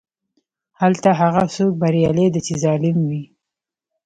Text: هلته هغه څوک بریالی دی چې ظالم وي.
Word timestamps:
هلته 0.81 1.09
هغه 1.21 1.43
څوک 1.55 1.71
بریالی 1.81 2.27
دی 2.33 2.41
چې 2.47 2.53
ظالم 2.63 2.97
وي. 3.09 3.23